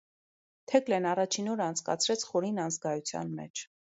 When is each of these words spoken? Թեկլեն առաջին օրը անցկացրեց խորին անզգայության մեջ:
Թեկլեն 0.71 1.07
առաջին 1.09 1.51
օրը 1.51 1.65
անցկացրեց 1.67 2.25
խորին 2.31 2.57
անզգայության 2.65 3.37
մեջ: 3.41 3.65